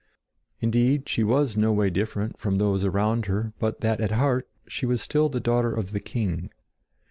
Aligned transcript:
Indeed, 0.61 1.07
she 1.07 1.23
was 1.23 1.55
no 1.55 1.71
way 1.71 1.91
different 1.91 2.39
from 2.39 2.57
those 2.57 2.83
around 2.83 3.27
her 3.27 3.53
but 3.59 3.81
that 3.81 4.01
at 4.01 4.09
heart 4.09 4.49
she 4.67 4.87
was 4.87 4.99
still 4.99 5.29
the 5.29 5.39
daughter 5.39 5.75
of 5.75 5.91
the 5.91 5.99
king. 5.99 6.49